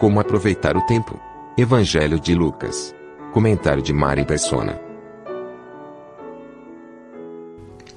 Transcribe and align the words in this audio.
Como 0.00 0.18
aproveitar 0.18 0.78
o 0.78 0.86
tempo? 0.86 1.20
Evangelho 1.58 2.18
de 2.18 2.34
Lucas. 2.34 2.94
Comentário 3.34 3.82
de 3.82 3.92
Mari 3.92 4.24
Persona. 4.24 4.80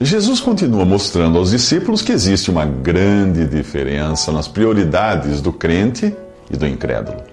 Jesus 0.01 0.41
continua 0.41 0.83
mostrando 0.83 1.37
aos 1.37 1.51
discípulos 1.51 2.01
que 2.01 2.11
existe 2.11 2.51
uma 2.51 2.65
grande 2.65 3.47
diferença 3.47 4.33
nas 4.33 4.49
prioridades 4.49 5.39
do 5.39 5.53
crente 5.53 6.13
e 6.51 6.57
do 6.57 6.67
incrédulo. 6.67 7.23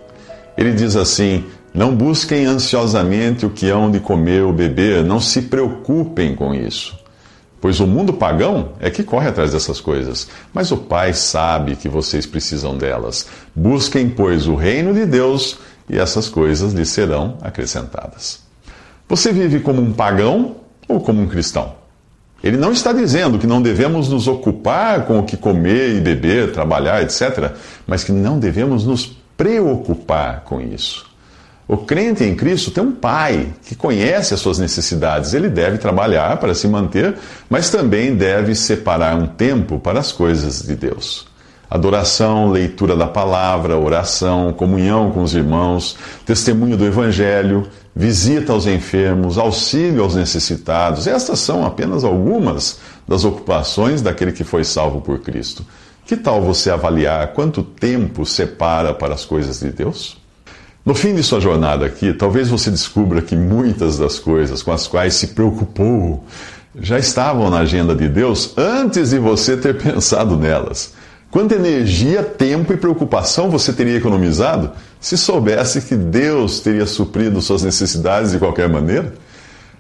Ele 0.57 0.73
diz 0.73 0.95
assim: 0.95 1.47
Não 1.75 1.93
busquem 1.93 2.47
ansiosamente 2.47 3.45
o 3.45 3.51
que 3.51 3.69
hão 3.69 3.91
de 3.91 3.99
comer 3.99 4.45
ou 4.45 4.53
beber, 4.53 5.03
não 5.03 5.19
se 5.19 5.43
preocupem 5.43 6.37
com 6.37 6.55
isso. 6.55 6.97
Pois 7.61 7.79
o 7.79 7.87
mundo 7.87 8.15
pagão 8.15 8.71
é 8.81 8.89
que 8.89 9.03
corre 9.03 9.29
atrás 9.29 9.53
dessas 9.53 9.81
coisas, 9.81 10.29
mas 10.53 10.73
o 10.73 10.79
Pai 10.79 11.13
sabe 11.13 11.77
que 11.77 11.89
vocês 11.89 12.25
precisam 12.25 12.77
delas. 12.79 13.27
Busquem, 13.55 14.09
pois, 14.09 14.47
o 14.47 14.55
reino 14.55 14.95
de 14.95 15.05
Deus 15.05 15.59
e 15.89 15.99
essas 15.99 16.29
coisas 16.29 16.73
lhes 16.73 16.89
serão 16.89 17.37
acrescentadas. 17.43 18.41
Você 19.09 19.33
vive 19.33 19.61
como 19.61 19.83
um 19.83 19.93
pagão 19.93 20.57
ou 20.89 21.01
como 21.01 21.21
um 21.21 21.27
cristão? 21.27 21.75
Ele 22.43 22.57
não 22.57 22.73
está 22.73 22.93
dizendo 22.93 23.39
que 23.39 23.47
não 23.47 23.61
devemos 23.61 24.09
nos 24.09 24.27
ocupar 24.27 25.05
com 25.05 25.19
o 25.19 25.25
que 25.25 25.37
comer 25.37 25.97
e 25.97 26.01
beber, 26.01 26.53
trabalhar, 26.53 27.03
etc., 27.03 27.53
mas 27.87 28.03
que 28.03 28.13
não 28.13 28.39
devemos 28.39 28.87
nos 28.87 29.19
preocupar 29.37 30.43
com 30.45 30.61
isso. 30.61 31.10
O 31.73 31.77
crente 31.77 32.25
em 32.25 32.35
Cristo 32.35 32.73
tem 32.73 32.83
um 32.83 32.91
pai 32.91 33.47
que 33.65 33.77
conhece 33.77 34.35
as 34.35 34.41
suas 34.41 34.59
necessidades. 34.59 35.35
Ele 35.35 35.49
deve 35.49 35.79
trabalhar 35.79 36.37
para 36.39 36.53
se 36.53 36.67
manter, 36.67 37.15
mas 37.49 37.71
também 37.71 38.17
deve 38.17 38.57
separar 38.57 39.15
um 39.15 39.25
tempo 39.25 39.79
para 39.79 40.01
as 40.01 40.11
coisas 40.11 40.63
de 40.63 40.75
Deus. 40.75 41.29
Adoração, 41.71 42.51
leitura 42.51 42.97
da 42.97 43.07
palavra, 43.07 43.79
oração, 43.79 44.53
comunhão 44.53 45.13
com 45.13 45.23
os 45.23 45.33
irmãos, 45.33 45.97
testemunho 46.27 46.77
do 46.77 46.85
Evangelho, 46.85 47.69
visita 47.95 48.53
aos 48.53 48.67
enfermos, 48.67 49.39
auxílio 49.39 50.03
aos 50.03 50.17
necessitados. 50.17 51.07
Estas 51.07 51.39
são 51.39 51.65
apenas 51.65 52.03
algumas 52.03 52.81
das 53.07 53.25
ocupações 53.25 54.03
daquele 54.03 54.33
que 54.33 54.43
foi 54.43 54.65
salvo 54.65 55.01
por 55.01 55.21
Cristo. 55.21 55.65
Que 56.05 56.17
tal 56.17 56.43
você 56.43 56.69
avaliar 56.69 57.29
quanto 57.29 57.63
tempo 57.63 58.27
separa 58.27 58.93
para 58.93 59.15
as 59.15 59.25
coisas 59.25 59.61
de 59.61 59.71
Deus? 59.71 60.20
No 60.85 60.95
fim 60.95 61.15
de 61.15 61.23
sua 61.23 61.41
jornada 61.41 61.85
aqui, 61.85 62.13
talvez 62.13 62.49
você 62.49 62.71
descubra 62.71 63.21
que 63.21 63.37
muitas 63.37 63.99
das 63.99 64.19
coisas 64.19 64.63
com 64.63 64.73
as 64.73 64.87
quais 64.87 65.15
se 65.15 65.29
preocupou 65.29 66.25
já 66.81 66.99
estavam 66.99 67.51
na 67.51 67.59
agenda 67.59 67.95
de 67.95 68.09
Deus 68.09 68.55
antes 68.57 69.11
de 69.11 69.19
você 69.19 69.57
ter 69.57 69.77
pensado 69.83 70.37
nelas. 70.37 70.95
Quanta 71.31 71.55
energia, 71.55 72.23
tempo 72.23 72.73
e 72.73 72.77
preocupação 72.77 73.51
você 73.51 73.73
teria 73.73 73.97
economizado 73.97 74.73
se 75.01 75.17
soubesse 75.17 75.83
que 75.83 75.95
Deus 75.95 76.61
teria 76.61 76.87
suprido 76.87 77.41
suas 77.41 77.63
necessidades 77.63 78.33
de 78.33 78.39
qualquer 78.39 78.69
maneira? 78.69 79.13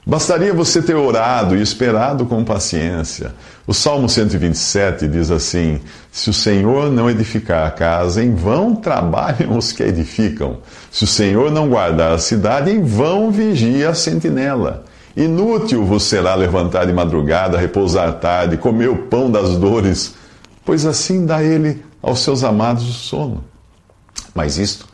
Bastaria 0.07 0.55
você 0.55 0.81
ter 0.81 0.95
orado 0.95 1.55
e 1.57 1.63
esperado 1.63 2.25
com 2.25 2.43
paciência. 2.43 3.35
O 3.67 3.75
Salmo 3.75 4.09
127 4.09 5.07
diz 5.07 5.31
assim: 5.31 5.81
Se 6.11 6.31
o 6.31 6.33
Senhor 6.33 6.91
não 6.91 7.11
edificar 7.11 7.67
a 7.67 7.71
casa, 7.71 8.25
em 8.25 8.35
vão 8.35 8.75
trabalham 8.75 9.57
os 9.57 9.73
que 9.73 9.83
a 9.83 9.87
edificam. 9.87 10.59
Se 10.91 11.05
o 11.05 11.07
Senhor 11.07 11.51
não 11.51 11.69
guardar 11.69 12.13
a 12.13 12.19
cidade, 12.19 12.71
em 12.71 12.83
vão 12.83 13.31
vigia 13.31 13.91
a 13.91 13.95
sentinela. 13.95 14.85
Inútil 15.17 15.85
vos 15.85 16.05
será 16.05 16.35
levantar 16.35 16.87
de 16.87 16.93
madrugada, 16.93 17.59
repousar 17.59 18.15
tarde, 18.15 18.57
comer 18.57 18.89
o 18.89 18.97
pão 18.97 19.31
das 19.31 19.57
dores, 19.57 20.15
pois 20.65 20.87
assim 20.87 21.27
dá 21.27 21.43
ele 21.43 21.85
aos 22.01 22.21
seus 22.21 22.43
amados 22.43 22.89
o 22.89 22.93
sono. 22.93 23.45
Mas 24.35 24.57
isto 24.57 24.90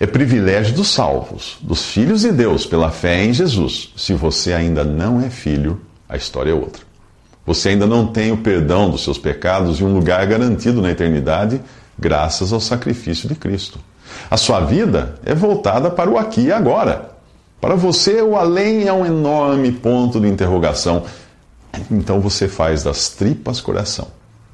é 0.00 0.06
privilégio 0.06 0.74
dos 0.74 0.88
salvos, 0.88 1.58
dos 1.60 1.86
filhos 1.86 2.20
de 2.20 2.30
Deus, 2.30 2.64
pela 2.64 2.90
fé 2.90 3.24
em 3.24 3.32
Jesus. 3.32 3.92
Se 3.96 4.14
você 4.14 4.52
ainda 4.52 4.84
não 4.84 5.20
é 5.20 5.28
filho, 5.28 5.80
a 6.08 6.16
história 6.16 6.52
é 6.52 6.54
outra. 6.54 6.82
Você 7.44 7.70
ainda 7.70 7.86
não 7.86 8.06
tem 8.06 8.30
o 8.30 8.36
perdão 8.36 8.90
dos 8.90 9.02
seus 9.02 9.18
pecados 9.18 9.80
e 9.80 9.84
um 9.84 9.92
lugar 9.92 10.24
garantido 10.26 10.80
na 10.80 10.90
eternidade, 10.90 11.60
graças 11.98 12.52
ao 12.52 12.60
sacrifício 12.60 13.28
de 13.28 13.34
Cristo. 13.34 13.80
A 14.30 14.36
sua 14.36 14.60
vida 14.60 15.16
é 15.24 15.34
voltada 15.34 15.90
para 15.90 16.08
o 16.08 16.16
aqui 16.16 16.42
e 16.42 16.52
agora. 16.52 17.16
Para 17.60 17.74
você, 17.74 18.22
o 18.22 18.36
além 18.36 18.86
é 18.86 18.92
um 18.92 19.04
enorme 19.04 19.72
ponto 19.72 20.20
de 20.20 20.28
interrogação. 20.28 21.04
Então 21.90 22.20
você 22.20 22.46
faz 22.46 22.84
das 22.84 23.08
tripas 23.08 23.60
coração, 23.60 24.06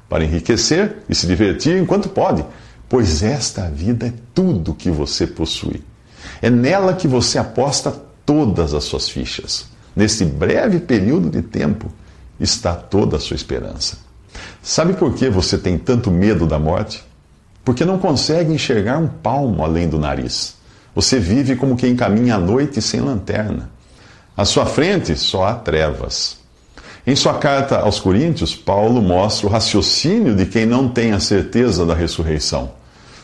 para 0.09 0.23
enriquecer 0.23 1.03
e 1.07 1.13
se 1.13 1.27
divertir 1.27 1.77
enquanto 1.77 2.09
pode 2.09 2.43
pois 2.89 3.23
esta 3.23 3.69
vida 3.69 4.07
é 4.07 4.13
tudo 4.33 4.73
que 4.73 4.89
você 4.89 5.25
possui. 5.25 5.81
É 6.41 6.49
nela 6.49 6.93
que 6.93 7.07
você 7.07 7.37
aposta 7.37 7.91
todas 8.25 8.73
as 8.73 8.83
suas 8.83 9.09
fichas. 9.09 9.67
Nesse 9.95 10.25
breve 10.25 10.79
período 10.79 11.29
de 11.29 11.41
tempo 11.41 11.91
está 12.39 12.75
toda 12.75 13.17
a 13.17 13.19
sua 13.19 13.35
esperança. 13.35 13.97
Sabe 14.61 14.93
por 14.93 15.13
que 15.13 15.29
você 15.29 15.57
tem 15.57 15.77
tanto 15.77 16.11
medo 16.11 16.45
da 16.45 16.59
morte? 16.59 17.03
Porque 17.63 17.85
não 17.85 17.97
consegue 17.97 18.53
enxergar 18.53 18.97
um 18.97 19.07
palmo 19.07 19.63
além 19.63 19.87
do 19.87 19.97
nariz. 19.97 20.55
Você 20.93 21.19
vive 21.19 21.55
como 21.55 21.75
quem 21.75 21.95
caminha 21.95 22.35
à 22.35 22.39
noite 22.39 22.81
sem 22.81 22.99
lanterna. 22.99 23.69
À 24.35 24.43
sua 24.43 24.65
frente 24.65 25.15
só 25.15 25.45
há 25.45 25.55
trevas. 25.55 26.37
Em 27.07 27.15
sua 27.15 27.35
carta 27.35 27.77
aos 27.77 27.99
Coríntios, 27.99 28.55
Paulo 28.55 28.99
mostra 28.99 29.45
o 29.45 29.49
raciocínio 29.49 30.33
de 30.33 30.47
quem 30.47 30.65
não 30.65 30.87
tem 30.87 31.11
a 31.11 31.19
certeza 31.19 31.85
da 31.85 31.93
ressurreição. 31.93 32.71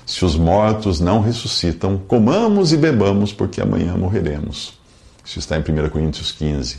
Se 0.05 0.23
os 0.23 0.35
mortos 0.35 0.99
não 0.99 1.19
ressuscitam, 1.19 1.99
comamos 2.07 2.71
e 2.71 2.77
bebamos, 2.77 3.33
porque 3.33 3.59
amanhã 3.59 3.95
morreremos. 3.97 4.77
Isso 5.25 5.39
está 5.39 5.57
em 5.57 5.61
1 5.61 5.89
Coríntios 5.89 6.31
15. 6.31 6.77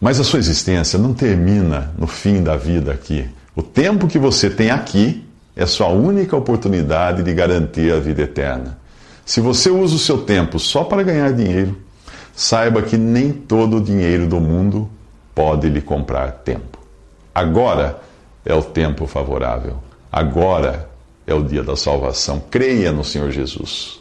Mas 0.00 0.18
a 0.18 0.24
sua 0.24 0.38
existência 0.38 0.98
não 0.98 1.12
termina 1.12 1.92
no 1.98 2.06
fim 2.06 2.42
da 2.42 2.56
vida 2.56 2.92
aqui. 2.92 3.28
O 3.54 3.62
tempo 3.62 4.06
que 4.06 4.18
você 4.18 4.48
tem 4.48 4.70
aqui 4.70 5.22
é 5.54 5.66
sua 5.66 5.88
única 5.88 6.34
oportunidade 6.34 7.22
de 7.22 7.34
garantir 7.34 7.92
a 7.92 8.00
vida 8.00 8.22
eterna. 8.22 8.78
Se 9.26 9.38
você 9.42 9.68
usa 9.68 9.96
o 9.96 9.98
seu 9.98 10.22
tempo 10.22 10.58
só 10.58 10.82
para 10.82 11.02
ganhar 11.02 11.30
dinheiro, 11.34 11.76
saiba 12.34 12.80
que 12.80 12.96
nem 12.96 13.30
todo 13.30 13.76
o 13.76 13.80
dinheiro 13.82 14.26
do 14.26 14.40
mundo 14.40 14.88
pode 15.34 15.68
lhe 15.68 15.80
comprar 15.80 16.30
tempo. 16.32 16.78
Agora 17.34 18.00
é 18.44 18.54
o 18.54 18.62
tempo 18.62 19.06
favorável. 19.06 19.76
Agora 20.10 20.88
é 21.26 21.34
o 21.34 21.42
dia 21.42 21.62
da 21.62 21.76
salvação. 21.76 22.42
Creia 22.50 22.92
no 22.92 23.04
Senhor 23.04 23.30
Jesus. 23.30 24.00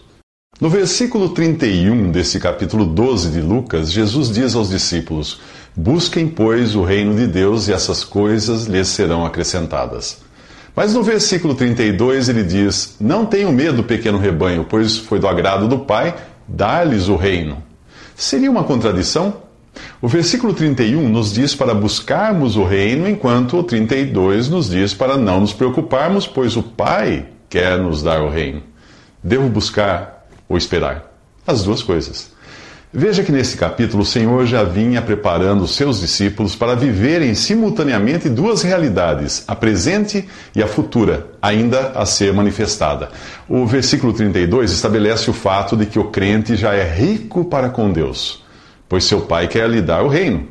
No 0.59 0.69
versículo 0.69 1.29
31 1.29 2.11
desse 2.11 2.39
capítulo 2.39 2.85
12 2.85 3.31
de 3.31 3.41
Lucas, 3.41 3.91
Jesus 3.91 4.29
diz 4.29 4.53
aos 4.53 4.69
discípulos: 4.69 5.39
Busquem, 5.75 6.27
pois, 6.27 6.75
o 6.75 6.83
reino 6.83 7.15
de 7.15 7.25
Deus 7.25 7.67
e 7.67 7.73
essas 7.73 8.03
coisas 8.03 8.65
lhes 8.65 8.89
serão 8.89 9.25
acrescentadas. 9.25 10.19
Mas 10.75 10.93
no 10.93 11.01
versículo 11.01 11.55
32 11.55 12.29
ele 12.29 12.43
diz: 12.43 12.95
Não 12.99 13.25
tenham 13.25 13.51
medo, 13.51 13.83
pequeno 13.83 14.17
rebanho, 14.17 14.65
pois 14.69 14.97
foi 14.97 15.19
do 15.19 15.27
agrado 15.27 15.67
do 15.67 15.79
Pai 15.79 16.15
dar-lhes 16.47 17.07
o 17.07 17.15
reino. 17.15 17.63
Seria 18.15 18.51
uma 18.51 18.63
contradição? 18.63 19.40
O 20.01 20.07
versículo 20.07 20.53
31 20.53 21.07
nos 21.09 21.31
diz 21.31 21.55
para 21.55 21.73
buscarmos 21.73 22.55
o 22.55 22.63
reino, 22.63 23.07
enquanto 23.07 23.57
o 23.57 23.63
32 23.63 24.49
nos 24.49 24.69
diz 24.69 24.93
para 24.93 25.15
não 25.15 25.41
nos 25.41 25.53
preocuparmos, 25.53 26.25
pois 26.25 26.57
o 26.57 26.63
Pai 26.63 27.27
quer 27.49 27.77
nos 27.77 28.01
dar 28.01 28.21
o 28.21 28.29
reino. 28.29 28.63
Devo 29.23 29.47
buscar 29.47 30.25
ou 30.49 30.57
esperar? 30.57 31.13
As 31.45 31.63
duas 31.63 31.83
coisas. 31.83 32.31
Veja 32.93 33.23
que 33.23 33.31
nesse 33.31 33.55
capítulo 33.55 34.03
o 34.03 34.05
Senhor 34.05 34.45
já 34.45 34.63
vinha 34.63 35.01
preparando 35.01 35.63
os 35.63 35.75
seus 35.75 36.01
discípulos 36.01 36.55
para 36.55 36.75
viverem 36.75 37.33
simultaneamente 37.33 38.27
duas 38.27 38.63
realidades, 38.63 39.45
a 39.47 39.55
presente 39.55 40.27
e 40.53 40.61
a 40.61 40.67
futura, 40.67 41.27
ainda 41.41 41.91
a 41.91 42.05
ser 42.05 42.33
manifestada. 42.33 43.09
O 43.47 43.65
versículo 43.65 44.11
32 44.11 44.71
estabelece 44.71 45.29
o 45.29 45.33
fato 45.33 45.77
de 45.77 45.85
que 45.85 45.99
o 45.99 46.05
crente 46.05 46.57
já 46.57 46.73
é 46.73 46.83
rico 46.83 47.45
para 47.45 47.69
com 47.69 47.91
Deus 47.91 48.40
pois 48.91 49.05
seu 49.05 49.21
pai 49.21 49.47
quer 49.47 49.69
lhe 49.69 49.81
dar 49.81 50.03
o 50.03 50.09
reino. 50.09 50.49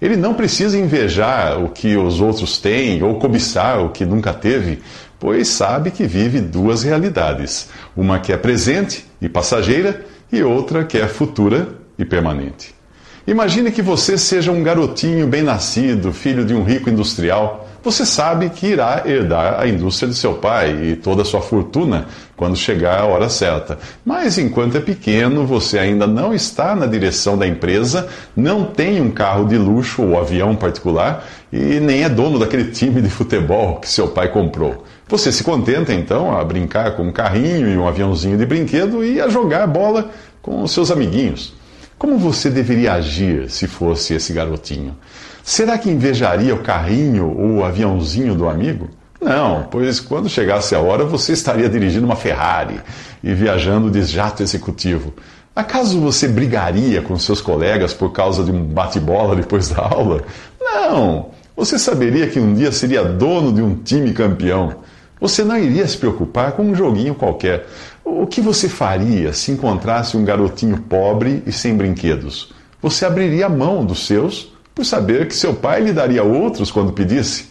Ele 0.00 0.16
não 0.16 0.32
precisa 0.32 0.78
invejar 0.78 1.62
o 1.62 1.68
que 1.68 1.94
os 1.94 2.22
outros 2.22 2.58
têm 2.58 3.02
ou 3.02 3.18
cobiçar 3.18 3.84
o 3.84 3.90
que 3.90 4.06
nunca 4.06 4.32
teve, 4.32 4.80
pois 5.20 5.48
sabe 5.48 5.90
que 5.90 6.06
vive 6.06 6.40
duas 6.40 6.82
realidades: 6.82 7.68
uma 7.94 8.18
que 8.18 8.32
é 8.32 8.36
presente 8.38 9.04
e 9.20 9.28
passageira 9.28 10.06
e 10.32 10.42
outra 10.42 10.86
que 10.86 10.96
é 10.96 11.06
futura 11.06 11.68
e 11.98 12.04
permanente. 12.06 12.74
Imagine 13.24 13.70
que 13.70 13.80
você 13.80 14.18
seja 14.18 14.50
um 14.50 14.64
garotinho 14.64 15.28
bem-nascido, 15.28 16.12
filho 16.12 16.44
de 16.44 16.52
um 16.52 16.64
rico 16.64 16.90
industrial. 16.90 17.68
Você 17.80 18.04
sabe 18.04 18.50
que 18.50 18.66
irá 18.66 19.04
herdar 19.06 19.60
a 19.60 19.68
indústria 19.68 20.08
de 20.08 20.16
seu 20.16 20.34
pai 20.34 20.72
e 20.82 20.96
toda 20.96 21.22
a 21.22 21.24
sua 21.24 21.40
fortuna 21.40 22.06
quando 22.36 22.56
chegar 22.56 22.98
a 22.98 23.04
hora 23.04 23.28
certa. 23.28 23.78
Mas 24.04 24.38
enquanto 24.38 24.76
é 24.76 24.80
pequeno, 24.80 25.46
você 25.46 25.78
ainda 25.78 26.04
não 26.04 26.34
está 26.34 26.74
na 26.74 26.84
direção 26.84 27.38
da 27.38 27.46
empresa, 27.46 28.08
não 28.34 28.64
tem 28.64 29.00
um 29.00 29.10
carro 29.12 29.46
de 29.46 29.56
luxo 29.56 30.02
ou 30.02 30.18
avião 30.18 30.56
particular 30.56 31.24
e 31.52 31.78
nem 31.78 32.02
é 32.02 32.08
dono 32.08 32.40
daquele 32.40 32.72
time 32.72 33.00
de 33.00 33.08
futebol 33.08 33.76
que 33.76 33.88
seu 33.88 34.08
pai 34.08 34.32
comprou. 34.32 34.82
Você 35.06 35.30
se 35.30 35.44
contenta 35.44 35.94
então 35.94 36.36
a 36.36 36.42
brincar 36.42 36.96
com 36.96 37.04
um 37.04 37.12
carrinho 37.12 37.68
e 37.68 37.78
um 37.78 37.86
aviãozinho 37.86 38.36
de 38.36 38.44
brinquedo 38.44 39.04
e 39.04 39.20
a 39.20 39.28
jogar 39.28 39.68
bola 39.68 40.10
com 40.40 40.60
os 40.64 40.72
seus 40.72 40.90
amiguinhos. 40.90 41.61
Como 42.02 42.18
você 42.18 42.50
deveria 42.50 42.94
agir 42.94 43.48
se 43.48 43.68
fosse 43.68 44.14
esse 44.14 44.32
garotinho? 44.32 44.96
Será 45.40 45.78
que 45.78 45.88
invejaria 45.88 46.52
o 46.52 46.58
carrinho 46.58 47.28
ou 47.28 47.58
o 47.58 47.64
aviãozinho 47.64 48.34
do 48.34 48.48
amigo? 48.48 48.90
Não, 49.20 49.68
pois 49.70 50.00
quando 50.00 50.28
chegasse 50.28 50.74
a 50.74 50.80
hora 50.80 51.04
você 51.04 51.32
estaria 51.32 51.68
dirigindo 51.68 52.04
uma 52.04 52.16
Ferrari 52.16 52.80
e 53.22 53.32
viajando 53.32 53.88
de 53.88 54.02
jato 54.02 54.42
executivo. 54.42 55.14
Acaso 55.54 56.00
você 56.00 56.26
brigaria 56.26 57.00
com 57.02 57.16
seus 57.16 57.40
colegas 57.40 57.94
por 57.94 58.10
causa 58.10 58.42
de 58.42 58.50
um 58.50 58.64
bate-bola 58.64 59.36
depois 59.36 59.68
da 59.68 59.82
aula? 59.82 60.24
Não! 60.60 61.30
Você 61.56 61.78
saberia 61.78 62.26
que 62.26 62.40
um 62.40 62.52
dia 62.52 62.72
seria 62.72 63.04
dono 63.04 63.52
de 63.52 63.62
um 63.62 63.76
time 63.76 64.12
campeão. 64.12 64.74
Você 65.22 65.44
não 65.44 65.56
iria 65.56 65.86
se 65.86 65.96
preocupar 65.96 66.50
com 66.50 66.64
um 66.64 66.74
joguinho 66.74 67.14
qualquer. 67.14 67.68
O 68.04 68.26
que 68.26 68.40
você 68.40 68.68
faria 68.68 69.32
se 69.32 69.52
encontrasse 69.52 70.16
um 70.16 70.24
garotinho 70.24 70.78
pobre 70.78 71.44
e 71.46 71.52
sem 71.52 71.76
brinquedos? 71.76 72.52
Você 72.82 73.04
abriria 73.04 73.46
a 73.46 73.48
mão 73.48 73.84
dos 73.84 74.04
seus 74.04 74.52
por 74.74 74.84
saber 74.84 75.28
que 75.28 75.36
seu 75.36 75.54
pai 75.54 75.80
lhe 75.80 75.92
daria 75.92 76.24
outros 76.24 76.72
quando 76.72 76.92
pedisse? 76.92 77.50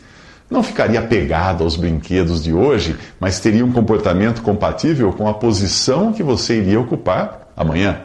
Não 0.50 0.62
ficaria 0.62 1.00
apegado 1.00 1.64
aos 1.64 1.78
brinquedos 1.78 2.44
de 2.44 2.52
hoje, 2.52 2.98
mas 3.18 3.40
teria 3.40 3.64
um 3.64 3.72
comportamento 3.72 4.42
compatível 4.42 5.14
com 5.14 5.30
a 5.30 5.34
posição 5.34 6.12
que 6.12 6.22
você 6.22 6.58
iria 6.58 6.78
ocupar 6.78 7.54
amanhã. 7.56 8.02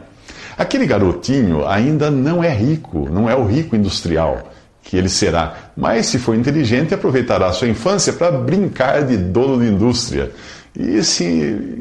Aquele 0.57 0.85
garotinho 0.85 1.67
ainda 1.67 2.09
não 2.09 2.41
é 2.41 2.53
rico, 2.53 3.09
não 3.11 3.29
é 3.29 3.35
o 3.35 3.43
rico 3.43 3.75
industrial 3.75 4.49
que 4.87 4.95
ele 4.95 5.09
será. 5.09 5.71
Mas, 5.75 6.05
se 6.05 6.17
for 6.17 6.33
inteligente, 6.33 6.93
aproveitará 6.93 7.47
a 7.47 7.51
sua 7.51 7.67
infância 7.67 8.13
para 8.13 8.31
brincar 8.31 9.03
de 9.03 9.17
dono 9.17 9.61
de 9.61 9.69
indústria 9.69 10.31
e 10.73 11.03
se 11.03 11.25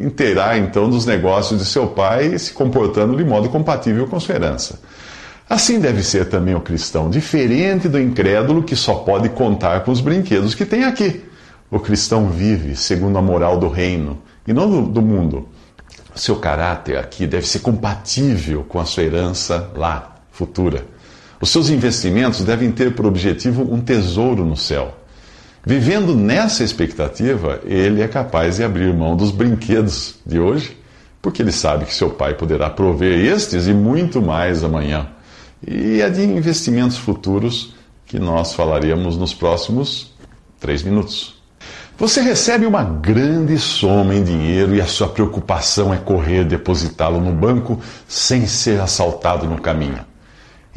inteirar 0.00 0.58
então 0.58 0.90
dos 0.90 1.06
negócios 1.06 1.60
de 1.60 1.66
seu 1.66 1.86
pai, 1.86 2.36
se 2.36 2.52
comportando 2.52 3.16
de 3.16 3.24
modo 3.24 3.48
compatível 3.48 4.08
com 4.08 4.18
sua 4.18 4.34
herança. 4.34 4.80
Assim 5.48 5.78
deve 5.78 6.02
ser 6.02 6.28
também 6.28 6.56
o 6.56 6.60
cristão, 6.60 7.08
diferente 7.08 7.88
do 7.88 8.00
incrédulo 8.00 8.64
que 8.64 8.74
só 8.74 8.96
pode 8.96 9.28
contar 9.28 9.84
com 9.84 9.92
os 9.92 10.00
brinquedos 10.00 10.56
que 10.56 10.66
tem 10.66 10.82
aqui. 10.82 11.24
O 11.70 11.78
cristão 11.78 12.28
vive 12.28 12.74
segundo 12.74 13.16
a 13.18 13.22
moral 13.22 13.56
do 13.56 13.68
reino 13.68 14.20
e 14.44 14.52
não 14.52 14.68
do, 14.68 14.82
do 14.82 15.00
mundo. 15.00 15.48
Seu 16.12 16.36
caráter 16.36 16.98
aqui 16.98 17.24
deve 17.24 17.46
ser 17.46 17.60
compatível 17.60 18.64
com 18.68 18.80
a 18.80 18.84
sua 18.84 19.04
herança 19.04 19.70
lá, 19.76 20.16
futura. 20.32 20.95
Os 21.40 21.50
seus 21.50 21.68
investimentos 21.68 22.42
devem 22.42 22.70
ter 22.70 22.94
por 22.94 23.06
objetivo 23.06 23.62
um 23.62 23.80
tesouro 23.80 24.44
no 24.44 24.56
céu. 24.56 24.96
Vivendo 25.64 26.14
nessa 26.14 26.62
expectativa, 26.62 27.60
ele 27.64 28.00
é 28.00 28.08
capaz 28.08 28.56
de 28.56 28.64
abrir 28.64 28.94
mão 28.94 29.16
dos 29.16 29.30
brinquedos 29.30 30.14
de 30.24 30.38
hoje, 30.38 30.76
porque 31.20 31.42
ele 31.42 31.52
sabe 31.52 31.84
que 31.84 31.92
seu 31.92 32.10
pai 32.10 32.34
poderá 32.34 32.70
prover 32.70 33.18
estes 33.18 33.66
e 33.66 33.74
muito 33.74 34.22
mais 34.22 34.62
amanhã. 34.62 35.08
E 35.66 36.00
é 36.00 36.08
de 36.08 36.22
investimentos 36.22 36.96
futuros 36.96 37.74
que 38.06 38.18
nós 38.18 38.54
falaremos 38.54 39.16
nos 39.16 39.34
próximos 39.34 40.14
três 40.60 40.82
minutos. 40.82 41.34
Você 41.98 42.20
recebe 42.20 42.64
uma 42.66 42.84
grande 42.84 43.58
soma 43.58 44.14
em 44.14 44.22
dinheiro 44.22 44.74
e 44.74 44.80
a 44.80 44.86
sua 44.86 45.08
preocupação 45.08 45.92
é 45.92 45.96
correr 45.96 46.44
depositá-lo 46.44 47.20
no 47.20 47.32
banco 47.32 47.80
sem 48.06 48.46
ser 48.46 48.80
assaltado 48.80 49.46
no 49.46 49.60
caminho. 49.60 50.04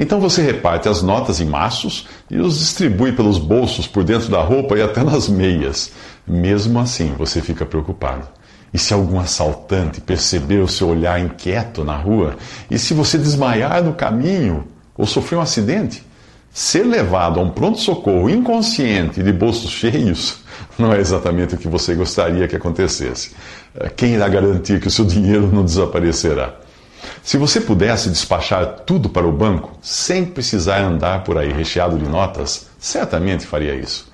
Então 0.01 0.17
você 0.21 0.41
reparte 0.41 0.87
as 0.87 1.01
notas 1.01 1.41
em 1.41 1.45
maços 1.45 2.07
e 2.31 2.37
os 2.37 2.57
distribui 2.57 3.11
pelos 3.11 3.37
bolsos, 3.37 3.85
por 3.85 4.05
dentro 4.05 4.29
da 4.29 4.41
roupa 4.41 4.77
e 4.77 4.81
até 4.81 5.03
nas 5.03 5.27
meias. 5.27 5.91
Mesmo 6.25 6.79
assim, 6.79 7.13
você 7.17 7.41
fica 7.41 7.65
preocupado. 7.65 8.25
E 8.73 8.77
se 8.77 8.93
algum 8.93 9.19
assaltante 9.19 9.99
perceber 9.99 10.59
o 10.59 10.69
seu 10.69 10.87
olhar 10.87 11.19
inquieto 11.19 11.83
na 11.83 11.97
rua? 11.97 12.37
E 12.71 12.79
se 12.79 12.93
você 12.93 13.17
desmaiar 13.17 13.83
no 13.83 13.93
caminho 13.93 14.69
ou 14.97 15.05
sofrer 15.05 15.35
um 15.35 15.41
acidente? 15.41 16.01
Ser 16.49 16.83
levado 16.83 17.37
a 17.37 17.43
um 17.43 17.49
pronto-socorro 17.49 18.29
inconsciente 18.29 19.21
de 19.21 19.33
bolsos 19.33 19.69
cheios 19.69 20.37
não 20.79 20.93
é 20.93 20.99
exatamente 20.99 21.55
o 21.55 21.57
que 21.57 21.67
você 21.67 21.93
gostaria 21.93 22.47
que 22.47 22.55
acontecesse. 22.55 23.35
Quem 23.97 24.13
irá 24.13 24.29
garantir 24.29 24.79
que 24.79 24.87
o 24.87 24.91
seu 24.91 25.03
dinheiro 25.03 25.49
não 25.51 25.65
desaparecerá? 25.65 26.55
Se 27.23 27.37
você 27.37 27.61
pudesse 27.61 28.09
despachar 28.09 28.81
tudo 28.85 29.09
para 29.09 29.27
o 29.27 29.31
banco 29.31 29.77
sem 29.81 30.25
precisar 30.25 30.79
andar 30.81 31.23
por 31.23 31.37
aí 31.37 31.51
recheado 31.51 31.97
de 31.97 32.07
notas, 32.07 32.67
certamente 32.79 33.45
faria 33.45 33.75
isso. 33.75 34.11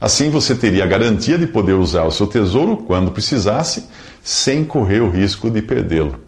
Assim 0.00 0.30
você 0.30 0.54
teria 0.54 0.84
a 0.84 0.86
garantia 0.86 1.38
de 1.38 1.46
poder 1.46 1.72
usar 1.72 2.04
o 2.04 2.10
seu 2.10 2.26
tesouro 2.26 2.76
quando 2.78 3.10
precisasse, 3.10 3.86
sem 4.22 4.64
correr 4.64 5.00
o 5.00 5.10
risco 5.10 5.50
de 5.50 5.62
perdê-lo. 5.62 6.20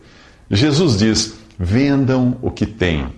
Jesus 0.50 0.98
diz: 0.98 1.34
vendam 1.58 2.36
o 2.40 2.50
que 2.50 2.64
têm, 2.64 3.12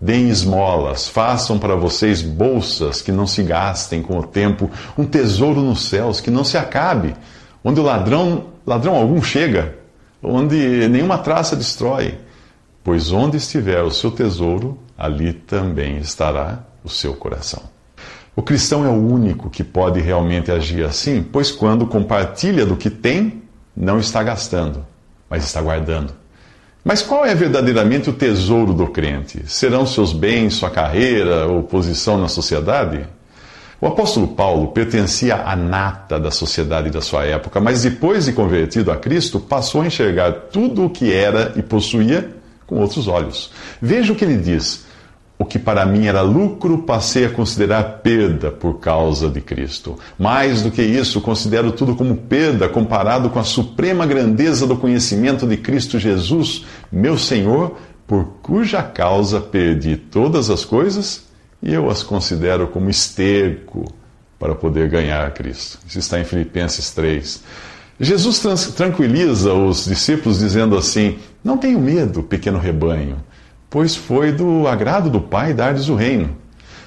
deem 0.00 0.28
esmolas, 0.28 1.08
façam 1.08 1.58
para 1.58 1.74
vocês 1.74 2.20
bolsas 2.20 3.00
que 3.00 3.12
não 3.12 3.26
se 3.26 3.42
gastem 3.42 4.02
com 4.02 4.18
o 4.18 4.26
tempo, 4.26 4.70
um 4.98 5.06
tesouro 5.06 5.62
nos 5.62 5.86
céus 5.86 6.20
que 6.20 6.30
não 6.30 6.44
se 6.44 6.58
acabe, 6.58 7.14
onde 7.62 7.80
o 7.80 7.84
ladrão, 7.84 8.46
ladrão 8.66 8.96
algum 8.96 9.22
chega, 9.22 9.76
onde 10.22 10.88
nenhuma 10.88 11.16
traça 11.16 11.56
destrói 11.56 12.18
Pois 12.84 13.10
onde 13.10 13.38
estiver 13.38 13.82
o 13.82 13.90
seu 13.90 14.10
tesouro, 14.10 14.78
ali 14.96 15.32
também 15.32 15.96
estará 15.96 16.66
o 16.84 16.88
seu 16.90 17.14
coração. 17.14 17.62
O 18.36 18.42
cristão 18.42 18.84
é 18.84 18.88
o 18.88 18.92
único 18.92 19.48
que 19.48 19.64
pode 19.64 20.00
realmente 20.00 20.52
agir 20.52 20.84
assim, 20.84 21.22
pois 21.22 21.50
quando 21.50 21.86
compartilha 21.86 22.66
do 22.66 22.76
que 22.76 22.90
tem, 22.90 23.42
não 23.74 23.98
está 23.98 24.22
gastando, 24.22 24.84
mas 25.30 25.44
está 25.44 25.62
guardando. 25.62 26.12
Mas 26.84 27.00
qual 27.00 27.24
é 27.24 27.34
verdadeiramente 27.34 28.10
o 28.10 28.12
tesouro 28.12 28.74
do 28.74 28.88
crente? 28.88 29.42
Serão 29.46 29.86
seus 29.86 30.12
bens, 30.12 30.52
sua 30.52 30.68
carreira 30.68 31.46
ou 31.46 31.62
posição 31.62 32.18
na 32.18 32.28
sociedade? 32.28 33.06
O 33.80 33.86
apóstolo 33.86 34.28
Paulo 34.28 34.68
pertencia 34.68 35.36
à 35.36 35.56
nata 35.56 36.20
da 36.20 36.30
sociedade 36.30 36.90
da 36.90 37.00
sua 37.00 37.24
época, 37.24 37.60
mas 37.60 37.82
depois 37.82 38.26
de 38.26 38.32
convertido 38.32 38.92
a 38.92 38.96
Cristo, 38.96 39.40
passou 39.40 39.80
a 39.80 39.86
enxergar 39.86 40.32
tudo 40.52 40.84
o 40.84 40.90
que 40.90 41.10
era 41.10 41.54
e 41.56 41.62
possuía 41.62 42.43
com 42.66 42.76
outros 42.76 43.08
olhos. 43.08 43.50
Veja 43.80 44.12
o 44.12 44.16
que 44.16 44.24
ele 44.24 44.36
diz. 44.36 44.84
O 45.36 45.44
que 45.44 45.58
para 45.58 45.84
mim 45.84 46.06
era 46.06 46.20
lucro, 46.22 46.78
passei 46.78 47.26
a 47.26 47.30
considerar 47.30 48.00
perda 48.02 48.52
por 48.52 48.78
causa 48.78 49.28
de 49.28 49.40
Cristo. 49.40 49.98
Mais 50.16 50.62
do 50.62 50.70
que 50.70 50.80
isso, 50.80 51.20
considero 51.20 51.72
tudo 51.72 51.96
como 51.96 52.16
perda 52.16 52.68
comparado 52.68 53.28
com 53.28 53.40
a 53.40 53.44
suprema 53.44 54.06
grandeza 54.06 54.64
do 54.64 54.76
conhecimento 54.76 55.44
de 55.44 55.56
Cristo 55.56 55.98
Jesus, 55.98 56.64
meu 56.90 57.18
Senhor, 57.18 57.76
por 58.06 58.24
cuja 58.42 58.82
causa 58.82 59.40
perdi 59.40 59.96
todas 59.96 60.50
as 60.50 60.64
coisas 60.64 61.24
e 61.60 61.72
eu 61.72 61.90
as 61.90 62.02
considero 62.02 62.68
como 62.68 62.90
esterco 62.90 63.92
para 64.38 64.54
poder 64.54 64.88
ganhar 64.88 65.32
Cristo. 65.32 65.78
Isso 65.86 65.98
está 65.98 66.20
em 66.20 66.24
Filipenses 66.24 66.90
3. 66.92 67.42
Jesus 67.98 68.42
tranquiliza 68.74 69.52
os 69.52 69.84
discípulos 69.84 70.40
dizendo 70.40 70.76
assim: 70.76 71.18
Não 71.42 71.56
tenham 71.56 71.80
medo, 71.80 72.22
pequeno 72.22 72.58
rebanho, 72.58 73.16
pois 73.70 73.94
foi 73.94 74.32
do 74.32 74.66
agrado 74.66 75.08
do 75.08 75.20
Pai 75.20 75.54
dar-lhes 75.54 75.88
o 75.88 75.94
reino. 75.94 76.36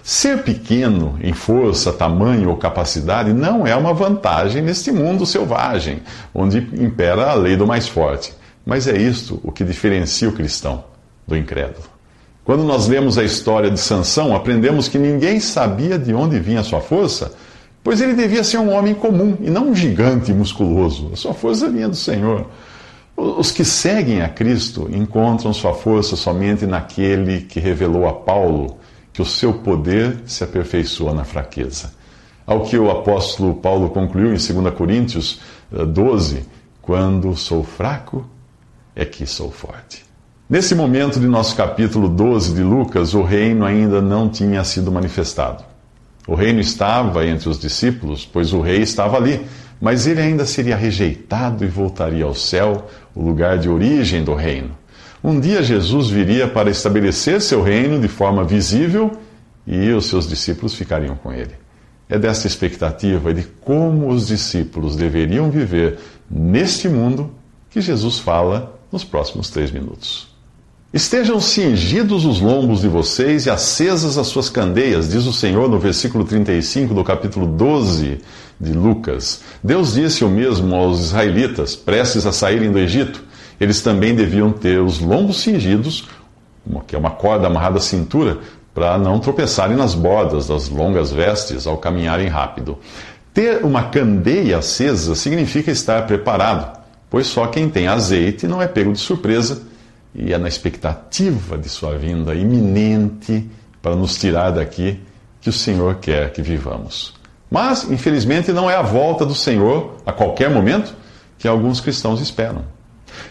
Ser 0.03 0.43
pequeno 0.43 1.17
em 1.21 1.33
força, 1.33 1.91
tamanho 1.91 2.49
ou 2.49 2.57
capacidade 2.57 3.33
não 3.33 3.67
é 3.67 3.75
uma 3.75 3.93
vantagem 3.93 4.61
neste 4.61 4.89
mundo 4.91 5.25
selvagem, 5.25 6.01
onde 6.33 6.59
impera 6.81 7.31
a 7.31 7.33
lei 7.33 7.57
do 7.57 7.67
mais 7.67 7.87
forte. 7.87 8.33
Mas 8.65 8.87
é 8.87 8.97
isto 8.97 9.39
o 9.43 9.51
que 9.51 9.63
diferencia 9.63 10.29
o 10.29 10.33
cristão 10.33 10.85
do 11.25 11.35
incrédulo. 11.35 11.85
Quando 12.43 12.63
nós 12.63 12.87
lemos 12.87 13.17
a 13.17 13.23
história 13.25 13.69
de 13.69 13.79
Sansão, 13.79 14.33
aprendemos 14.33 14.87
que 14.87 14.97
ninguém 14.97 15.41
sabia 15.41 15.99
de 15.99 16.13
onde 16.13 16.39
vinha 16.39 16.61
a 16.61 16.63
sua 16.63 16.79
força 16.79 17.33
pois 17.87 18.01
ele 18.01 18.15
devia 18.15 18.43
ser 18.43 18.57
um 18.57 18.69
homem 18.69 18.93
comum 18.93 19.37
e 19.39 19.49
não 19.49 19.69
um 19.69 19.73
gigante 19.73 20.33
musculoso. 20.33 21.09
A 21.13 21.15
sua 21.15 21.33
força 21.33 21.69
vinha 21.69 21.87
do 21.87 21.95
Senhor. 21.95 22.45
Os 23.15 23.49
que 23.49 23.63
seguem 23.63 24.21
a 24.21 24.27
Cristo 24.27 24.89
encontram 24.91 25.53
sua 25.53 25.73
força 25.73 26.17
somente 26.17 26.65
naquele 26.65 27.43
que 27.43 27.61
revelou 27.61 28.05
a 28.05 28.11
Paulo 28.11 28.75
que 29.13 29.21
o 29.21 29.25
seu 29.25 29.53
poder 29.53 30.17
se 30.25 30.43
aperfeiçoa 30.43 31.13
na 31.13 31.23
fraqueza. 31.23 31.93
Ao 32.45 32.63
que 32.63 32.77
o 32.77 32.91
apóstolo 32.91 33.55
Paulo 33.55 33.89
concluiu 33.89 34.33
em 34.33 34.37
2 34.37 34.73
Coríntios 34.75 35.39
12, 35.71 36.39
eh, 36.39 36.41
quando 36.81 37.37
sou 37.37 37.63
fraco, 37.63 38.25
é 38.97 39.05
que 39.05 39.25
sou 39.25 39.49
forte. 39.49 40.03
Nesse 40.49 40.75
momento 40.75 41.21
de 41.21 41.27
nosso 41.27 41.55
capítulo 41.55 42.09
12 42.09 42.53
de 42.53 42.63
Lucas, 42.63 43.13
o 43.13 43.21
reino 43.21 43.63
ainda 43.63 44.01
não 44.01 44.27
tinha 44.27 44.61
sido 44.65 44.91
manifestado. 44.91 45.76
O 46.27 46.35
reino 46.35 46.59
estava 46.59 47.25
entre 47.25 47.47
os 47.47 47.57
discípulos, 47.57 48.25
pois 48.25 48.51
o 48.51 48.59
rei 48.59 48.81
estava 48.81 49.15
ali, 49.15 49.47
mas 49.79 50.05
ele 50.05 50.21
ainda 50.21 50.45
seria 50.45 50.75
rejeitado 50.75 51.63
e 51.63 51.67
voltaria 51.67 52.25
ao 52.25 52.35
céu, 52.35 52.87
o 53.15 53.21
lugar 53.23 53.57
de 53.57 53.69
origem 53.69 54.23
do 54.23 54.35
reino. 54.35 54.77
Um 55.23 55.39
dia 55.39 55.63
Jesus 55.63 56.09
viria 56.09 56.47
para 56.47 56.69
estabelecer 56.69 57.41
seu 57.41 57.63
reino 57.63 57.99
de 57.99 58.07
forma 58.07 58.43
visível 58.43 59.11
e 59.65 59.89
os 59.91 60.07
seus 60.07 60.27
discípulos 60.27 60.75
ficariam 60.75 61.15
com 61.15 61.31
ele. 61.31 61.55
É 62.09 62.19
dessa 62.19 62.45
expectativa 62.45 63.33
de 63.33 63.43
como 63.61 64.09
os 64.09 64.27
discípulos 64.27 64.95
deveriam 64.95 65.49
viver 65.49 65.97
neste 66.29 66.87
mundo 66.87 67.31
que 67.69 67.81
Jesus 67.81 68.19
fala 68.19 68.79
nos 68.91 69.03
próximos 69.03 69.49
três 69.49 69.71
minutos. 69.71 70.36
Estejam 70.97 71.39
cingidos 71.39 72.25
os 72.25 72.41
lombos 72.41 72.81
de 72.81 72.87
vocês 72.87 73.45
e 73.45 73.51
acesas 73.51 74.17
as 74.17 74.25
suas 74.25 74.49
candeias, 74.49 75.07
diz 75.07 75.27
o 75.27 75.31
Senhor 75.31 75.69
no 75.69 75.77
versículo 75.77 76.23
35 76.23 76.91
do 76.91 77.03
capítulo 77.03 77.45
12 77.45 78.17
de 78.59 78.73
Lucas. 78.73 79.41
Deus 79.63 79.93
disse 79.93 80.25
o 80.25 80.27
mesmo 80.27 80.75
aos 80.75 80.99
israelitas, 80.99 81.75
prestes 81.75 82.25
a 82.25 82.31
saírem 82.31 82.71
do 82.71 82.79
Egito. 82.79 83.23
Eles 83.59 83.79
também 83.79 84.15
deviam 84.15 84.51
ter 84.51 84.81
os 84.81 84.97
lombos 84.97 85.41
cingidos, 85.41 86.09
que 86.87 86.95
é 86.95 86.97
uma 86.97 87.11
corda 87.11 87.45
amarrada 87.45 87.77
à 87.77 87.81
cintura, 87.81 88.39
para 88.73 88.97
não 88.97 89.19
tropeçarem 89.19 89.77
nas 89.77 89.93
bordas 89.93 90.47
das 90.47 90.67
longas 90.67 91.11
vestes 91.11 91.67
ao 91.67 91.77
caminharem 91.77 92.27
rápido. 92.27 92.75
Ter 93.35 93.63
uma 93.63 93.83
candeia 93.83 94.57
acesa 94.57 95.13
significa 95.13 95.69
estar 95.69 96.07
preparado, 96.07 96.75
pois 97.07 97.27
só 97.27 97.45
quem 97.45 97.69
tem 97.69 97.87
azeite 97.87 98.47
não 98.47 98.59
é 98.59 98.67
pego 98.67 98.91
de 98.91 98.99
surpresa 98.99 99.76
e 100.17 100.33
é 100.33 100.37
na 100.37 100.47
expectativa 100.47 101.57
de 101.57 101.69
sua 101.69 101.95
vinda 101.95 102.33
iminente 102.33 103.47
para 103.81 103.95
nos 103.95 104.17
tirar 104.17 104.49
daqui 104.49 104.99
que 105.39 105.49
o 105.49 105.53
Senhor 105.53 105.95
quer 105.95 106.33
que 106.33 106.41
vivamos. 106.41 107.13
Mas, 107.49 107.89
infelizmente, 107.89 108.51
não 108.51 108.69
é 108.69 108.75
a 108.75 108.81
volta 108.81 109.25
do 109.25 109.35
Senhor 109.35 109.97
a 110.05 110.11
qualquer 110.11 110.49
momento 110.49 110.93
que 111.37 111.47
alguns 111.47 111.79
cristãos 111.79 112.19
esperam. 112.19 112.65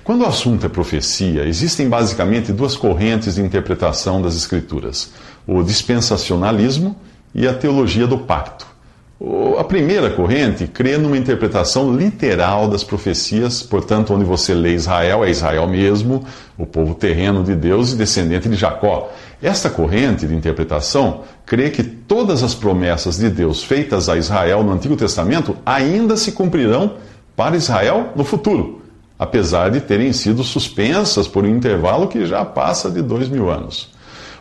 Quando 0.05 0.23
o 0.23 0.27
assunto 0.27 0.65
é 0.65 0.69
profecia, 0.69 1.45
existem 1.45 1.89
basicamente 1.89 2.53
duas 2.53 2.77
correntes 2.77 3.35
de 3.35 3.43
interpretação 3.43 4.23
das 4.23 4.37
Escrituras: 4.37 5.13
o 5.47 5.63
dispensacionalismo 5.63 6.97
e 7.35 7.47
a 7.47 7.53
teologia 7.53 8.07
do 8.07 8.19
pacto. 8.19 8.76
A 9.59 9.65
primeira 9.65 10.11
corrente 10.11 10.67
crê 10.67 10.99
numa 10.99 11.17
interpretação 11.17 11.97
literal 11.97 12.69
das 12.69 12.85
profecias, 12.85 13.63
portanto, 13.63 14.13
onde 14.13 14.27
você 14.27 14.53
lê 14.53 14.75
Israel, 14.75 15.25
é 15.25 15.31
Israel 15.31 15.67
mesmo, 15.67 16.23
o 16.59 16.67
povo 16.67 16.95
terreno 16.95 17.43
de 17.43 17.55
Deus 17.55 17.93
e 17.93 17.97
descendente 17.97 18.47
de 18.47 18.57
Jacó. 18.57 19.11
Esta 19.43 19.71
corrente 19.71 20.27
de 20.27 20.35
interpretação 20.35 21.23
crê 21.47 21.71
que 21.71 21.83
todas 21.83 22.43
as 22.43 22.55
promessas 22.55 23.17
de 23.17 23.31
Deus 23.31 23.65
feitas 23.65 24.11
a 24.11 24.19
Israel 24.19 24.63
no 24.63 24.73
Antigo 24.73 24.97
Testamento 24.97 25.57
ainda 25.65 26.15
se 26.19 26.33
cumprirão 26.33 26.97
para 27.35 27.57
Israel 27.57 28.13
no 28.15 28.25
futuro, 28.25 28.83
apesar 29.19 29.71
de 29.71 29.81
terem 29.81 30.13
sido 30.13 30.45
suspensas 30.45 31.27
por 31.27 31.43
um 31.43 31.49
intervalo 31.49 32.07
que 32.07 32.27
já 32.27 32.45
passa 32.45 32.91
de 32.91 33.01
dois 33.01 33.31
mil 33.31 33.51
anos. 33.51 33.96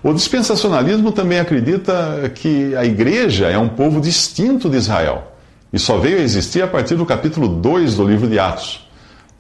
O 0.08 0.14
dispensacionalismo 0.14 1.12
também 1.12 1.40
acredita 1.40 2.32
que 2.36 2.76
a 2.76 2.86
igreja 2.86 3.48
é 3.48 3.58
um 3.58 3.68
povo 3.68 4.00
distinto 4.00 4.70
de 4.70 4.78
Israel 4.78 5.32
e 5.74 5.80
só 5.80 5.98
veio 5.98 6.20
a 6.20 6.22
existir 6.22 6.62
a 6.62 6.68
partir 6.68 6.94
do 6.94 7.08
capítulo 7.08 7.48
2 7.48 7.96
do 7.96 8.08
livro 8.08 8.28
de 8.28 8.38
Atos. 8.38 8.88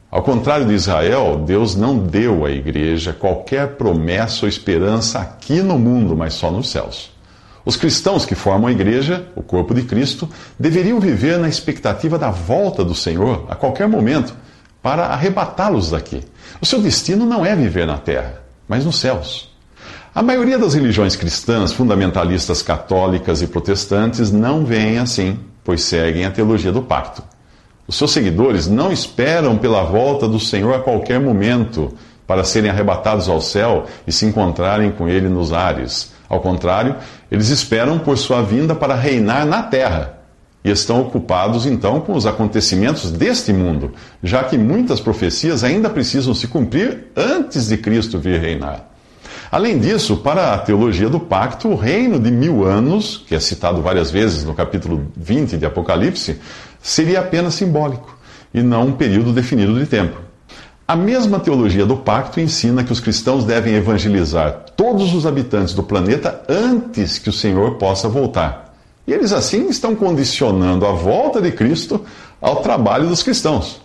Ao 0.10 0.24
contrário 0.24 0.65
de 0.65 0.74
Israel, 0.74 1.43
Deus 1.45 1.75
não 1.75 2.00
deu 2.00 2.48
à 2.48 2.50
igreja 2.50 3.13
qualquer 3.13 3.75
promessa 3.75 4.43
ou 4.43 4.50
esperança 4.50 5.19
aqui 5.19 5.62
no 5.62 5.77
mundo, 5.77 6.17
mas 6.17 6.34
só 6.34 6.50
nos 6.50 6.67
céus. 6.67 7.12
Os 7.63 7.77
cristãos 7.77 8.25
que 8.25 8.34
formam 8.34 8.67
a 8.67 8.72
igreja, 8.72 9.24
o 9.36 9.43
corpo 9.43 9.72
de 9.72 9.84
Cristo, 9.84 10.27
deveriam 10.60 11.00
viver 11.00 11.38
na 11.38 11.48
expectativa 11.48 12.17
da 12.17 12.31
volta 12.31 12.84
do 12.84 12.95
Senhor 12.95 13.45
a 13.50 13.53
qualquer 13.53 13.88
momento 13.88 14.34
para 14.81 15.05
arrebatá-los 15.05 15.91
daqui. 15.91 16.24
O 16.60 16.65
seu 16.65 16.81
destino 16.81 17.24
não 17.24 17.45
é 17.45 17.55
viver 17.55 17.86
na 17.86 18.00
terra, 18.00 18.41
mas 18.67 18.84
nos 18.84 18.95
céus. 18.95 19.53
A 20.15 20.24
maioria 20.24 20.57
das 20.57 20.74
religiões 20.74 21.13
cristãs, 21.13 21.74
fundamentalistas 21.74 22.62
católicas 22.62 23.41
e 23.41 23.48
protestantes, 23.48 24.31
não 24.31 24.63
veem 24.63 24.98
assim, 24.98 25.38
pois 25.62 25.81
seguem 25.81 26.24
a 26.24 26.31
teologia 26.31 26.72
do 26.72 26.81
pacto. 26.81 27.22
Os 27.86 27.98
seus 27.98 28.12
seguidores 28.12 28.65
não 28.65 28.93
esperam 28.93 29.57
pela 29.57 29.84
volta 29.84 30.25
do 30.25 30.39
Senhor 30.39 30.74
a 30.74 30.79
qualquer 30.79 31.19
momento 31.19 31.93
para 32.25 32.45
serem 32.45 32.72
arrebatados 32.72 33.27
ao 33.27 33.41
céu 33.41 33.88
e 34.07 34.12
se 34.13 34.25
encontrarem 34.25 34.89
com 34.89 35.10
Ele 35.10 35.27
nos 35.27 35.51
ares. 35.51 36.13
Ao 36.29 36.39
contrário, 36.39 36.95
eles 37.29 37.50
esperam 37.50 38.00
por 38.00 38.17
sua 38.17 38.41
vinda 38.41 38.74
para 38.74 38.95
reinar 38.95 39.45
na 39.45 39.63
terra 39.63 40.17
e 40.63 40.72
estão 40.72 41.01
ocupados 41.01 41.65
então 41.65 42.00
com 42.00 42.13
os 42.13 42.25
acontecimentos 42.25 43.12
deste 43.12 43.51
mundo, 43.51 43.91
já 44.24 44.45
que 44.45 44.57
muitas 44.57 45.01
profecias 45.01 45.62
ainda 45.62 45.89
precisam 45.89 46.34
se 46.34 46.48
cumprir 46.48 47.07
antes 47.17 47.67
de 47.67 47.75
Cristo 47.75 48.17
vir 48.17 48.39
reinar. 48.39 48.94
Além 49.55 49.79
disso, 49.79 50.17
para 50.17 50.53
a 50.53 50.57
teologia 50.57 51.07
do 51.07 51.17
pacto, 51.17 51.69
o 51.69 51.77
reino 51.77 52.19
de 52.19 52.29
mil 52.29 52.65
anos, 52.65 53.24
que 53.25 53.33
é 53.33 53.39
citado 53.39 53.81
várias 53.81 54.12
vezes 54.12 54.43
no 54.43 54.53
capítulo 54.53 55.07
20 55.15 55.55
de 55.55 55.65
Apocalipse, 55.65 56.41
seria 56.81 57.21
apenas 57.21 57.53
simbólico 57.53 58.17
e 58.53 58.62
não 58.62 58.88
um 58.88 58.91
período 58.91 59.31
definido 59.31 59.79
de 59.79 59.85
tempo. 59.85 60.17
A 60.85 60.93
mesma 60.93 61.39
teologia 61.39 61.85
do 61.85 61.95
pacto 61.95 62.41
ensina 62.41 62.83
que 62.83 62.91
os 62.91 63.00
cristãos 63.00 63.45
devem 63.45 63.75
evangelizar 63.75 64.65
todos 64.75 65.13
os 65.13 65.25
habitantes 65.25 65.74
do 65.74 65.83
planeta 65.83 66.43
antes 66.50 67.17
que 67.17 67.29
o 67.29 67.33
Senhor 67.33 67.75
possa 67.75 68.09
voltar. 68.09 68.75
E 69.07 69.13
eles 69.13 69.31
assim 69.31 69.69
estão 69.69 69.95
condicionando 69.95 70.85
a 70.85 70.91
volta 70.91 71.41
de 71.41 71.53
Cristo 71.53 72.01
ao 72.41 72.57
trabalho 72.57 73.07
dos 73.07 73.24
cristãos. 73.24 73.79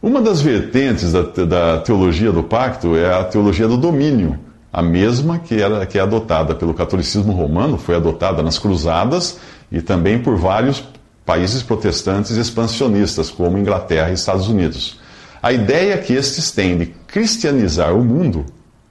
Uma 0.00 0.22
das 0.22 0.40
vertentes 0.40 1.10
da, 1.10 1.22
da 1.22 1.80
teologia 1.80 2.30
do 2.30 2.44
pacto 2.44 2.94
é 2.94 3.12
a 3.12 3.24
teologia 3.24 3.66
do 3.66 3.76
domínio 3.76 4.38
a 4.72 4.82
mesma 4.82 5.38
que, 5.38 5.60
era, 5.60 5.84
que 5.84 5.98
é 5.98 6.00
adotada 6.00 6.54
pelo 6.54 6.74
catolicismo 6.74 7.32
romano, 7.32 7.76
foi 7.76 7.96
adotada 7.96 8.42
nas 8.42 8.58
cruzadas 8.58 9.38
e 9.70 9.82
também 9.82 10.20
por 10.20 10.36
vários 10.36 10.82
países 11.26 11.62
protestantes 11.62 12.36
expansionistas, 12.36 13.30
como 13.30 13.58
Inglaterra 13.58 14.10
e 14.10 14.14
Estados 14.14 14.48
Unidos. 14.48 14.98
A 15.42 15.52
ideia 15.52 15.96
que 15.98 16.12
estes 16.12 16.50
têm 16.50 16.78
de 16.78 16.86
cristianizar 16.86 17.94
o 17.94 18.04
mundo 18.04 18.44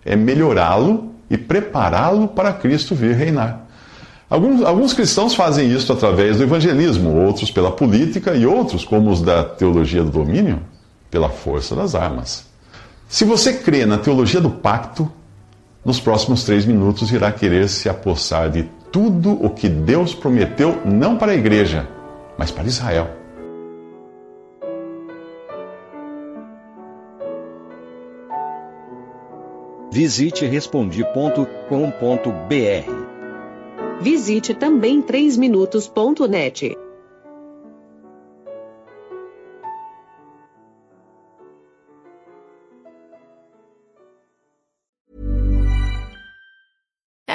é 0.03 0.15
melhorá-lo 0.15 1.13
e 1.29 1.37
prepará-lo 1.37 2.27
para 2.27 2.53
Cristo 2.53 2.95
vir 2.95 3.15
reinar. 3.15 3.67
Alguns, 4.29 4.63
alguns 4.63 4.93
cristãos 4.93 5.33
fazem 5.33 5.71
isso 5.71 5.91
através 5.91 6.37
do 6.37 6.43
evangelismo, 6.43 7.15
outros 7.15 7.49
pela 7.49 7.71
política 7.71 8.35
e 8.35 8.45
outros, 8.45 8.83
como 8.85 9.09
os 9.09 9.21
da 9.21 9.43
teologia 9.43 10.03
do 10.03 10.11
domínio, 10.11 10.61
pela 11.09 11.29
força 11.29 11.75
das 11.75 11.95
armas. 11.95 12.45
Se 13.07 13.25
você 13.25 13.53
crê 13.53 13.85
na 13.85 13.97
teologia 13.97 14.39
do 14.39 14.51
pacto, 14.51 15.11
nos 15.83 15.99
próximos 15.99 16.43
três 16.43 16.65
minutos 16.65 17.11
irá 17.11 17.31
querer 17.31 17.69
se 17.69 17.87
apossar 17.89 18.49
de 18.49 18.63
tudo 18.91 19.31
o 19.31 19.49
que 19.49 19.69
Deus 19.69 20.13
prometeu, 20.13 20.81
não 20.85 21.17
para 21.17 21.31
a 21.31 21.35
igreja, 21.35 21.87
mas 22.37 22.51
para 22.51 22.67
Israel. 22.67 23.09
Visite 29.91 30.45
respondi.com.br. 30.45 31.43
Visite 34.01 34.53
também 34.53 35.01
3minutos.net. 35.01 36.88